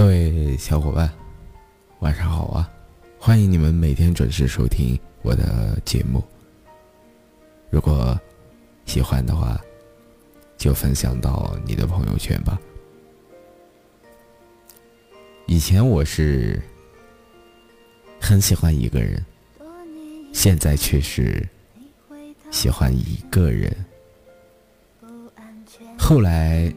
[0.00, 1.12] 各位小伙伴，
[1.98, 2.66] 晚上好啊！
[3.18, 6.24] 欢迎你们每天准时收听我的节目。
[7.68, 8.18] 如果
[8.86, 9.60] 喜欢的话，
[10.56, 12.58] 就分享到你的朋友圈吧。
[15.46, 16.58] 以前我是
[18.18, 19.22] 很喜欢一个人，
[20.32, 21.46] 现在却是
[22.50, 23.84] 喜欢一个人。
[25.98, 26.72] 后来。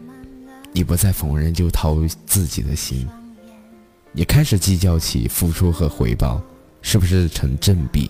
[0.75, 3.07] 你不再逢人就掏自己的心，
[4.15, 6.39] 你开始计较起付出和回报
[6.83, 8.09] 是不是成正比，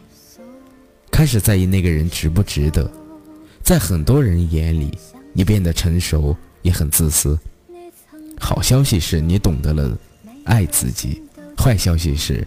[1.09, 2.91] 开始在意那个人值不值得。
[3.63, 4.91] 在很多人眼里，
[5.31, 7.39] 你变得成熟也很自私。
[8.37, 9.97] 好消息是你懂得了
[10.43, 11.23] 爱自己，
[11.57, 12.45] 坏消息是，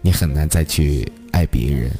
[0.00, 1.90] 你很难再去爱别人。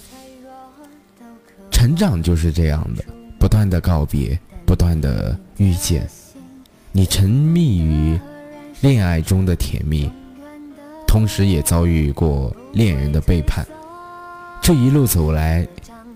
[1.73, 3.05] 成长就是这样的，
[3.37, 6.09] 不断的告别，不断的遇见。
[6.93, 8.17] 你沉迷于
[8.81, 10.09] 恋爱中的甜蜜，
[11.09, 13.67] 同时也遭遇过恋人的背叛。
[14.61, 15.67] 这一路走来，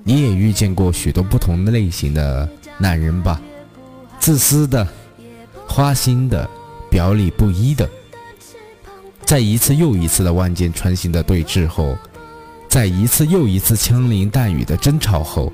[0.05, 2.47] 你也遇见过许多不同类型的
[2.79, 3.41] 男人吧？
[4.21, 4.87] 自私的、
[5.67, 6.49] 花心的、
[6.91, 7.89] 表里不一的。
[9.25, 11.97] 在一次又一次的万箭穿心的对峙后，
[12.69, 15.51] 在一次又一次枪林弹雨的争吵后，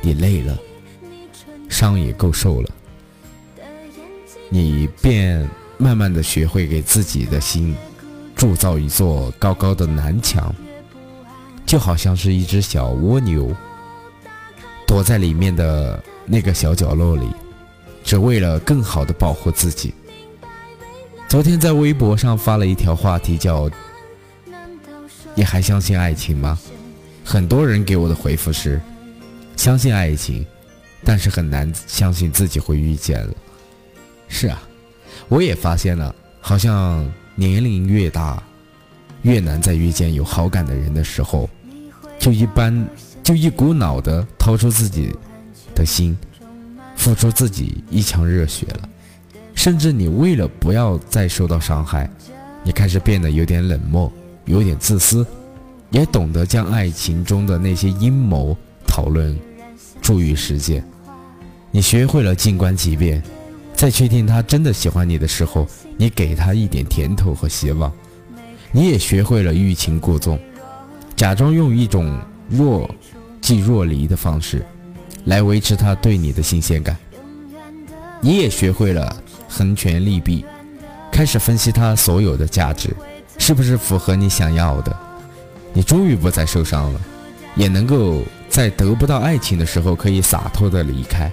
[0.00, 0.56] 你累了，
[1.68, 2.70] 伤也够受了。
[4.48, 7.74] 你便慢慢的学会给自己的心
[8.40, 10.50] 铸造一座高高的南墙，
[11.66, 13.54] 就好像是一只小蜗牛，
[14.86, 17.28] 躲在里面的那个小角落里，
[18.02, 19.92] 只为了更好的保护自己。
[21.28, 23.68] 昨天在微博上发了一条话题，叫
[25.36, 26.58] “你还相信爱情吗？”
[27.22, 28.80] 很多人给我的回复是：
[29.54, 30.46] 相信爱情，
[31.04, 33.34] 但是很难相信自己会遇见了。
[34.28, 34.62] 是啊，
[35.28, 38.42] 我也发现了，好像年龄越大，
[39.22, 41.48] 越难在遇见有好感的人的时候，
[42.18, 42.86] 就一般
[43.22, 45.14] 就一股脑的掏出自己
[45.74, 46.16] 的心，
[46.96, 48.88] 付出自己一腔热血了。
[49.54, 52.10] 甚至你为了不要再受到伤害，
[52.62, 54.10] 你开始变得有点冷漠，
[54.44, 55.26] 有点自私，
[55.90, 59.38] 也懂得将爱情中的那些阴谋讨论
[60.00, 60.84] 注于实践。
[61.70, 63.22] 你学会了静观其变。
[63.80, 67.90] 在确定他真的喜欢你的时候，你给他一点甜头和希望。
[68.72, 70.38] 你也学会了欲擒故纵，
[71.16, 72.94] 假装用一种若
[73.40, 74.62] 即若离的方式，
[75.24, 76.94] 来维持他对你的新鲜感。
[78.20, 79.16] 你也学会了
[79.48, 80.44] 衡权利弊，
[81.10, 82.94] 开始分析他所有的价值，
[83.38, 84.94] 是不是符合你想要的。
[85.72, 87.00] 你终于不再受伤了，
[87.56, 88.20] 也能够
[88.50, 91.32] 在得不到爱情的时候，可以洒脱的离开。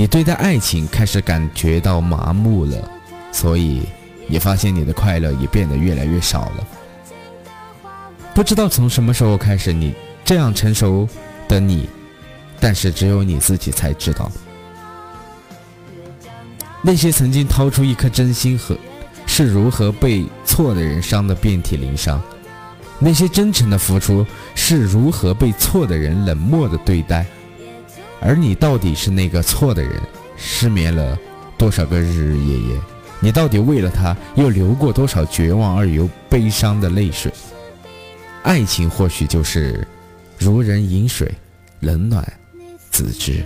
[0.00, 2.90] 你对待爱情开始感觉到麻木了，
[3.30, 3.82] 所以
[4.26, 6.66] 你发现你的快乐也变得越来越少了。
[8.34, 9.94] 不知道从什么时候开始，你
[10.24, 11.06] 这样成熟
[11.46, 11.86] 的你，
[12.58, 14.32] 但是只有你自己才知道，
[16.80, 18.74] 那些曾经掏出一颗真心和
[19.26, 22.18] 是如何被错的人伤得遍体鳞伤，
[22.98, 27.26] 那些真诚的付出是如何被错的人冷漠的对待。
[28.20, 30.00] 而你到底是那个错的人，
[30.36, 31.18] 失眠了
[31.56, 32.80] 多少个日日夜夜？
[33.18, 37.32] 你到底为了他又流过多少绝望而又悲伤的泪水？
[38.42, 39.86] 爱情或许就是
[40.38, 41.30] 如人饮水，
[41.80, 42.26] 冷暖
[42.90, 43.44] 自知。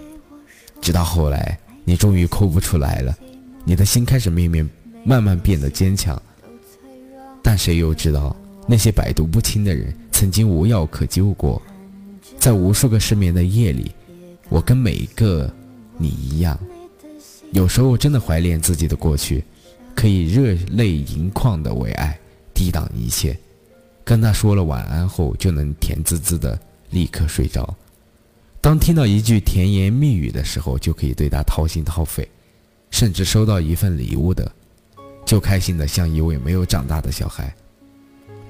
[0.81, 3.17] 直到后来，你终于哭不出来了，
[3.65, 4.71] 你的心开始慢慢
[5.05, 6.21] 慢慢变得坚强。
[7.43, 8.35] 但谁又知道，
[8.67, 11.61] 那些百毒不侵的人，曾经无药可救过，
[12.39, 13.93] 在无数个失眠的夜里。
[14.49, 15.53] 我跟每一个
[15.97, 16.59] 你一样，
[17.53, 19.43] 有时候真的怀念自己的过去，
[19.95, 22.19] 可以热泪盈眶的为爱
[22.53, 23.37] 抵挡一切。
[24.05, 26.59] 跟他说了晚安后，就能甜滋滋的
[26.91, 27.75] 立刻睡着。
[28.61, 32.29] 当听到一句甜言蜜语的时候，就可以对他掏心掏肺，
[32.91, 34.51] 甚至收到一份礼物的，
[35.25, 37.55] 就开心的像一位没有长大的小孩。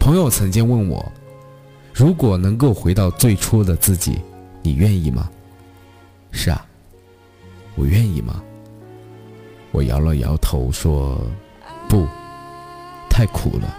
[0.01, 1.13] 朋友曾经问我，
[1.93, 4.19] 如果能够回到最初的自己，
[4.61, 5.31] 你愿意吗？
[6.37, 6.67] 是啊，
[7.77, 8.43] 我愿意吗？
[9.71, 11.19] 我摇了摇头说
[11.89, 12.07] ：“不，
[13.09, 13.75] 太苦了。”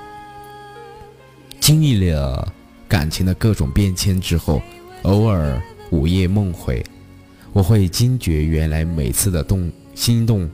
[1.59, 2.51] 经历了
[2.87, 4.61] 感情的各种变迁之后，
[5.03, 5.61] 偶尔
[5.91, 6.83] 午夜梦回，
[7.51, 10.49] 我会惊觉原来每次的动心动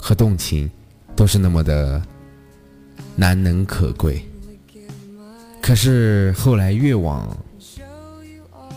[0.00, 0.70] 和动情
[1.14, 2.02] 都是那么的
[3.14, 4.20] 难能可贵。
[5.62, 7.34] 可是后来越往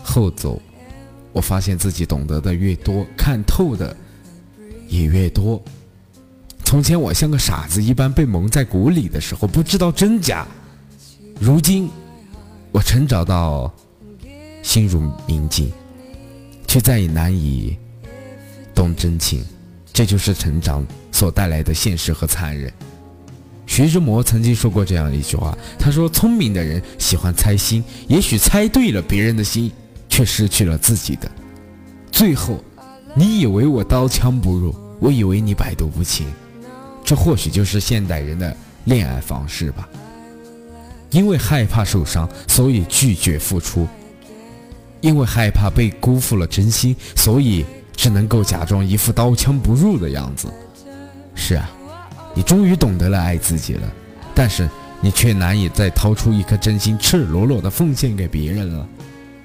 [0.02, 0.60] 后走。
[1.32, 3.96] 我发现自己懂得的越多，看透的
[4.88, 5.62] 也越多。
[6.64, 10.46] 从前我像个傻子一般被蒙在鼓里的时候，不知道真假。
[11.40, 11.90] 如今，
[12.70, 13.72] 我曾找到
[14.62, 15.72] 心如明镜，
[16.66, 17.76] 却再也难以
[18.74, 19.44] 懂真情。
[19.92, 22.72] 这就是成长所带来的现实和残忍。
[23.66, 29.70] 徐志摩曾经说过这样一句话：“他说，聪明的人喜欢猜心，也许猜对了别人的心，
[30.10, 31.30] 却失去了自己的。
[32.12, 32.62] 最后，
[33.14, 36.26] 你以为我刀枪不入，我以为你百毒不侵。
[37.02, 38.54] 这或许就是现代人的
[38.84, 39.88] 恋爱方式吧。
[41.10, 43.86] 因为害怕受伤，所以拒绝付出；
[45.00, 47.64] 因为害怕被辜负了真心，所以……”
[48.00, 50.48] 只能够假装一副刀枪不入的样子。
[51.34, 51.70] 是啊，
[52.32, 53.82] 你终于懂得了爱自己了，
[54.34, 54.66] 但是
[55.02, 58.88] 你却难以再掏出一颗真心，赤裸裸的奉献给别人了。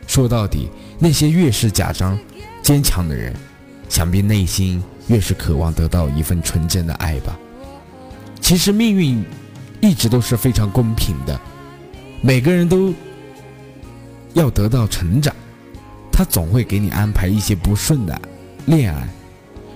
[0.07, 0.69] 说到底，
[1.00, 2.18] 那些越是假装
[2.62, 3.34] 坚强的人，
[3.90, 7.38] 想必内心越是渴望得到一份纯真的爱吧。
[8.40, 9.24] 其实命运
[9.81, 11.40] 一直都是非常公平的，
[12.22, 12.94] 每个人都
[14.34, 15.36] 要得到成长，
[16.12, 18.22] 他总会给你安排一些不顺的。
[18.66, 19.07] 恋爱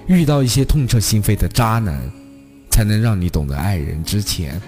[0.08, 2.00] 遇到一些痛彻心扉的渣男，
[2.72, 4.60] 才能让你懂得爱人之前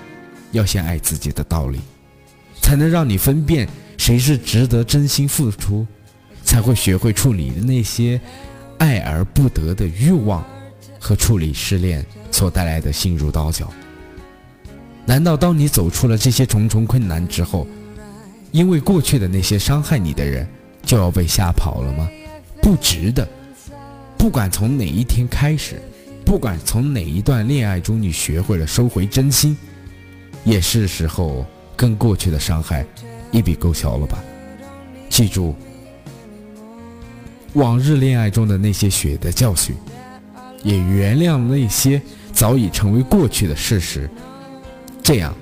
[0.51, 1.79] 要先爱自己的道理，
[2.61, 3.67] 才能让你分辨
[4.01, 5.85] 谁是值得真心付出，
[6.43, 8.19] 才会学会处理那些
[8.79, 10.43] 爱而不得的欲望
[10.99, 13.71] 和处理失恋所带来的心如刀绞。
[15.05, 17.67] 难道当你走出了这些重重困难之后，
[18.51, 20.49] 因为过去的那些伤害你的人
[20.83, 22.09] 就要被吓跑了吗？
[22.59, 23.29] 不值得。
[24.17, 25.79] 不管从哪一天开始，
[26.25, 29.55] 不管从哪一段恋爱中，你学会了收回真心，
[30.43, 31.45] 也是时候
[31.75, 32.83] 跟过去的伤害
[33.31, 34.23] 一笔勾销了吧。
[35.09, 35.55] 记住，
[37.53, 39.75] 往日恋爱中的那些血的教训，
[40.63, 42.01] 也原谅那些
[42.31, 44.09] 早已成为过去的事实。
[45.03, 45.35] 这样，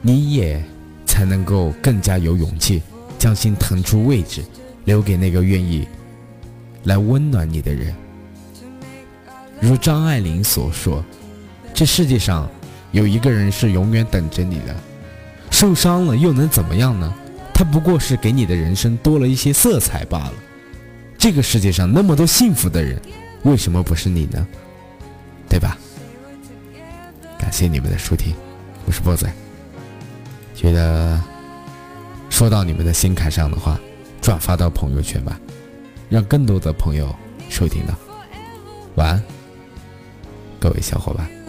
[0.00, 0.62] 你也
[1.06, 2.82] 才能够更加有勇气，
[3.18, 4.42] 将心腾出位置，
[4.84, 5.86] 留给那个愿意。
[6.84, 7.94] 来温暖你的人，
[9.60, 11.04] 如张爱玲所说
[11.72, 12.50] ：“这世界上
[12.90, 14.74] 有一个人是永远等着你的，
[15.62, 17.14] 受伤了又能怎么样呢？
[17.54, 20.32] 他不过是给你的人生多了一些色彩罢了。
[21.16, 23.00] 这个世界上那么多幸福的人，
[23.44, 24.44] 为什么不是你呢？
[25.48, 25.78] 对吧？”
[27.38, 28.34] 感谢你们的收听，
[28.86, 29.32] 我是波仔。
[30.52, 31.22] 觉得
[32.28, 33.78] 说到你们的心坎上的话，
[34.20, 35.38] 转发到朋友圈吧。
[36.10, 37.14] 让更多的朋友
[37.48, 37.94] 收听到，
[38.96, 39.22] 晚安，
[40.58, 41.41] 各位小伙伴。